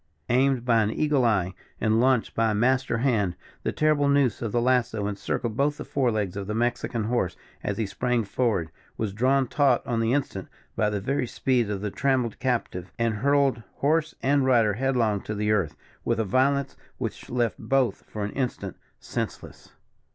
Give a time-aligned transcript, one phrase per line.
[0.29, 4.51] Aimed by an eagle eye, and launched by a master hand, the terrible noose of
[4.51, 9.13] the lasso encircled both the forelegs of the Mexican horse as he sprang forward, was
[9.13, 13.61] drawn taut on the instant by the very speed of the trammelled captive, and hurled
[13.75, 18.31] horse and rider headlong to the earth, with a violence which left both for an
[18.31, 19.71] instant senseless.